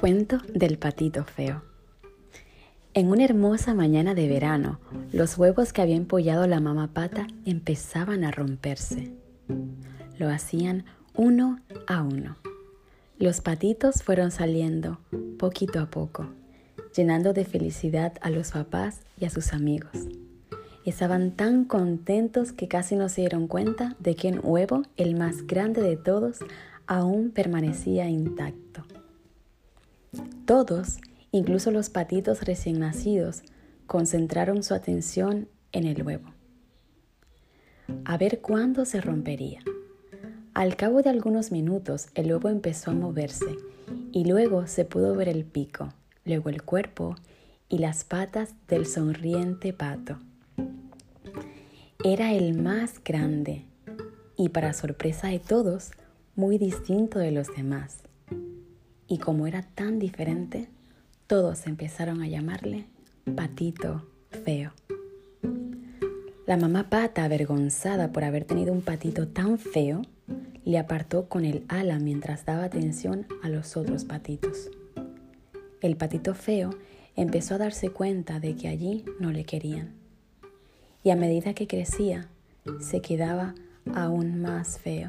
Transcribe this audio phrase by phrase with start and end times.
[0.00, 1.62] Cuento del patito feo.
[2.94, 4.78] En una hermosa mañana de verano,
[5.10, 9.10] los huevos que había empollado la mamá pata empezaban a romperse.
[10.16, 10.84] Lo hacían
[11.16, 11.58] uno
[11.88, 12.36] a uno.
[13.18, 15.00] Los patitos fueron saliendo
[15.36, 16.28] poquito a poco,
[16.94, 20.06] llenando de felicidad a los papás y a sus amigos.
[20.84, 25.44] Estaban tan contentos que casi no se dieron cuenta de que un huevo, el más
[25.48, 26.38] grande de todos,
[26.86, 28.84] aún permanecía intacto.
[30.44, 30.98] Todos,
[31.32, 33.42] incluso los patitos recién nacidos,
[33.86, 36.32] concentraron su atención en el huevo.
[38.04, 39.60] A ver cuándo se rompería.
[40.54, 43.56] Al cabo de algunos minutos el huevo empezó a moverse
[44.12, 45.92] y luego se pudo ver el pico,
[46.24, 47.16] luego el cuerpo
[47.68, 50.18] y las patas del sonriente pato.
[52.04, 53.64] Era el más grande
[54.36, 55.90] y para sorpresa de todos,
[56.36, 58.07] muy distinto de los demás.
[59.08, 60.68] Y como era tan diferente,
[61.26, 62.86] todos empezaron a llamarle
[63.34, 64.06] patito
[64.44, 64.72] feo.
[66.46, 70.02] La mamá pata, avergonzada por haber tenido un patito tan feo,
[70.64, 74.70] le apartó con el ala mientras daba atención a los otros patitos.
[75.80, 76.70] El patito feo
[77.16, 79.94] empezó a darse cuenta de que allí no le querían.
[81.02, 82.28] Y a medida que crecía,
[82.80, 83.54] se quedaba
[83.94, 85.08] aún más feo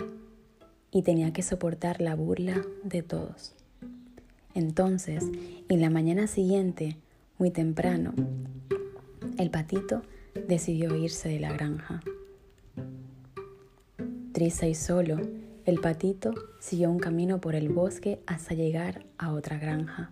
[0.92, 3.56] y tenía que soportar la burla de todos.
[4.60, 5.24] Entonces,
[5.70, 6.98] en la mañana siguiente,
[7.38, 8.14] muy temprano,
[9.38, 10.02] el patito
[10.50, 12.02] decidió irse de la granja.
[14.34, 15.18] Triste y solo,
[15.64, 20.10] el patito siguió un camino por el bosque hasta llegar a otra granja.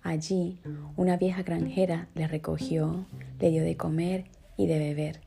[0.00, 0.58] Allí,
[0.96, 3.04] una vieja granjera le recogió,
[3.40, 4.24] le dio de comer
[4.56, 5.20] y de beber,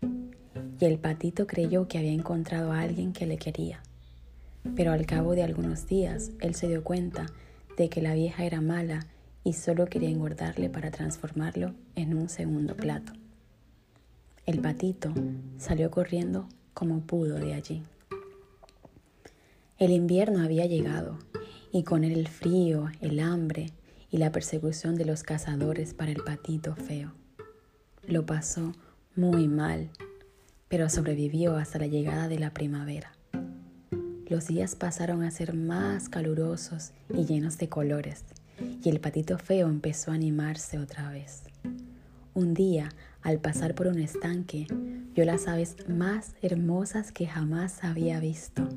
[0.80, 3.84] y el patito creyó que había encontrado a alguien que le quería.
[4.76, 7.28] Pero al cabo de algunos días, él se dio cuenta
[7.78, 9.06] de que la vieja era mala
[9.44, 13.14] y solo quería engordarle para transformarlo en un segundo plato.
[14.45, 15.14] El patito
[15.58, 17.83] salió corriendo como pudo de allí.
[19.77, 21.20] El invierno había llegado
[21.71, 23.71] y con él el frío, el hambre
[24.10, 27.14] y la persecución de los cazadores para el patito feo.
[28.08, 28.73] Lo pasó
[29.16, 29.89] muy mal,
[30.67, 33.14] pero sobrevivió hasta la llegada de la primavera.
[34.30, 38.26] Los días pasaron a ser más calurosos y llenos de colores,
[38.83, 41.43] y el patito feo empezó a animarse otra vez.
[42.33, 42.89] Un día,
[43.21, 44.67] al pasar por un estanque,
[45.16, 48.67] vio las aves más hermosas que jamás había visto.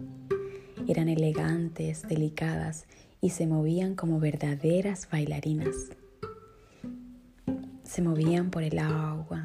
[0.87, 2.85] Eran elegantes, delicadas
[3.21, 5.91] y se movían como verdaderas bailarinas.
[7.83, 9.45] Se movían por el agua.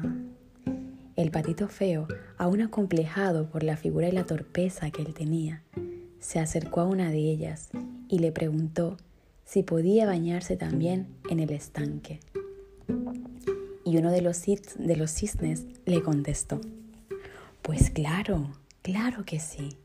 [1.16, 2.06] El patito feo,
[2.38, 5.62] aún acomplejado por la figura y la torpeza que él tenía,
[6.26, 7.68] se acercó a una de ellas
[8.08, 8.96] y le preguntó
[9.44, 12.18] si podía bañarse también en el estanque.
[13.84, 16.60] Y uno de los, de los cisnes le contestó,
[17.62, 18.50] pues claro,
[18.82, 19.76] claro que sí,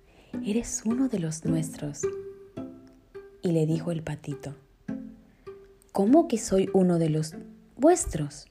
[0.44, 2.02] eres uno de los nuestros.
[3.44, 4.56] Y le dijo el patito,
[5.92, 7.36] ¿cómo que soy uno de los
[7.78, 8.48] vuestros?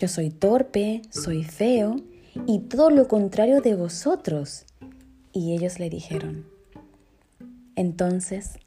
[0.00, 1.94] Yo soy torpe, soy feo
[2.48, 4.64] y todo lo contrario de vosotros.
[5.32, 6.44] Y ellos le dijeron,
[7.80, 8.58] entonces,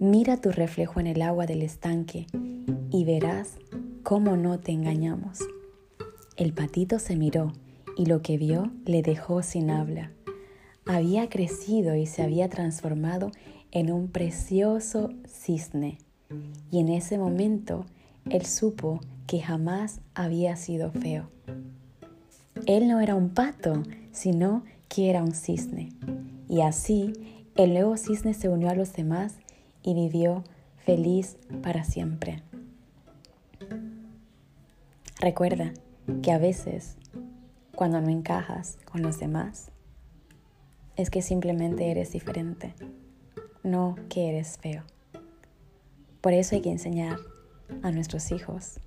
[0.00, 2.26] mira tu reflejo en el agua del estanque
[2.90, 3.58] y verás
[4.02, 5.40] cómo no te engañamos.
[6.38, 7.52] El patito se miró
[7.98, 10.10] y lo que vio le dejó sin habla.
[10.86, 13.30] Había crecido y se había transformado
[13.72, 15.98] en un precioso cisne.
[16.70, 17.84] Y en ese momento
[18.30, 21.28] él supo que jamás había sido feo.
[22.64, 25.90] Él no era un pato, sino que era un cisne.
[26.48, 27.12] Y así
[27.54, 29.34] el nuevo cisne se unió a los demás
[29.82, 30.42] y vivió
[30.84, 32.42] feliz para siempre.
[35.20, 35.72] Recuerda
[36.22, 36.96] que a veces,
[37.74, 39.70] cuando no encajas con los demás,
[40.96, 42.74] es que simplemente eres diferente,
[43.62, 44.82] no que eres feo.
[46.20, 47.18] Por eso hay que enseñar
[47.82, 48.80] a nuestros hijos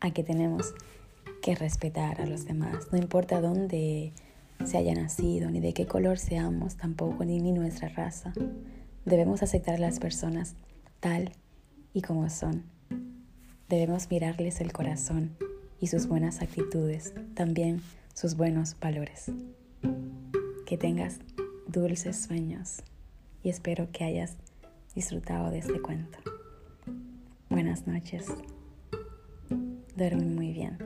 [0.00, 0.74] a que tenemos
[1.42, 4.12] que respetar a los demás, no importa dónde
[4.64, 8.32] se haya nacido, ni de qué color seamos tampoco, ni, ni nuestra raza.
[9.04, 10.54] Debemos aceptar a las personas
[11.00, 11.32] tal
[11.92, 12.64] y como son.
[13.68, 15.36] Debemos mirarles el corazón
[15.80, 17.82] y sus buenas actitudes, también
[18.14, 19.30] sus buenos valores.
[20.66, 21.20] Que tengas
[21.68, 22.82] dulces sueños
[23.42, 24.36] y espero que hayas
[24.94, 26.18] disfrutado de este cuento.
[27.48, 28.26] Buenas noches.
[29.96, 30.78] Duerme muy bien.